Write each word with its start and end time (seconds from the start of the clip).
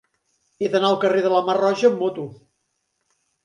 He 0.65 0.69
d'anar 0.75 0.89
al 0.93 0.97
carrer 1.03 1.21
de 1.27 1.31
la 1.35 1.43
Mar 1.51 1.57
Roja 1.61 1.87
amb 1.93 2.05
moto. 2.07 2.27